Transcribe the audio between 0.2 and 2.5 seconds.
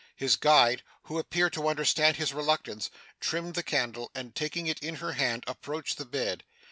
guide, who appeared to understand his